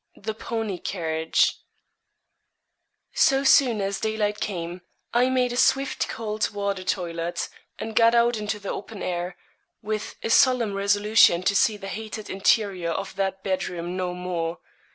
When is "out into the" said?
8.15-8.71